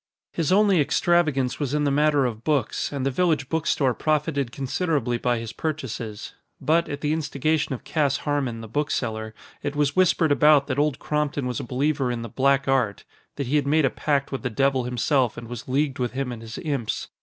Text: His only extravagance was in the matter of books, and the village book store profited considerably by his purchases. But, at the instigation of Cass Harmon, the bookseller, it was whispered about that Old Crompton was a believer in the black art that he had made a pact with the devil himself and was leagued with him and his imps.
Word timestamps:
His 0.33 0.51
only 0.51 0.81
extravagance 0.81 1.59
was 1.59 1.75
in 1.75 1.83
the 1.83 1.91
matter 1.91 2.25
of 2.25 2.43
books, 2.43 2.91
and 2.91 3.05
the 3.05 3.11
village 3.11 3.49
book 3.49 3.67
store 3.67 3.93
profited 3.93 4.51
considerably 4.51 5.19
by 5.19 5.37
his 5.37 5.53
purchases. 5.53 6.33
But, 6.59 6.89
at 6.89 7.01
the 7.01 7.13
instigation 7.13 7.75
of 7.75 7.83
Cass 7.83 8.17
Harmon, 8.25 8.61
the 8.61 8.67
bookseller, 8.67 9.35
it 9.61 9.75
was 9.75 9.95
whispered 9.95 10.31
about 10.31 10.65
that 10.65 10.79
Old 10.79 10.97
Crompton 10.97 11.45
was 11.45 11.59
a 11.59 11.63
believer 11.63 12.09
in 12.09 12.23
the 12.23 12.29
black 12.29 12.67
art 12.67 13.03
that 13.35 13.45
he 13.45 13.57
had 13.57 13.67
made 13.67 13.85
a 13.85 13.91
pact 13.91 14.31
with 14.31 14.41
the 14.41 14.49
devil 14.49 14.85
himself 14.85 15.37
and 15.37 15.47
was 15.47 15.67
leagued 15.67 15.99
with 15.99 16.13
him 16.13 16.31
and 16.31 16.41
his 16.41 16.57
imps. 16.63 17.09